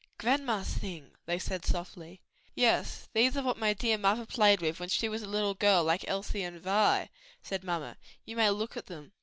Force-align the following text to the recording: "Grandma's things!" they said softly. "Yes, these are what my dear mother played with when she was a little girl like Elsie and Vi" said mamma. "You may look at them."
"Grandma's 0.17 0.69
things!" 0.73 1.15
they 1.27 1.37
said 1.37 1.63
softly. 1.63 2.21
"Yes, 2.55 3.07
these 3.13 3.37
are 3.37 3.43
what 3.43 3.59
my 3.59 3.71
dear 3.73 3.99
mother 3.99 4.25
played 4.25 4.59
with 4.59 4.79
when 4.79 4.89
she 4.89 5.07
was 5.07 5.21
a 5.21 5.27
little 5.27 5.53
girl 5.53 5.83
like 5.83 6.05
Elsie 6.09 6.41
and 6.41 6.59
Vi" 6.59 7.07
said 7.43 7.63
mamma. 7.63 7.97
"You 8.25 8.35
may 8.35 8.49
look 8.49 8.75
at 8.75 8.87
them." 8.87 9.11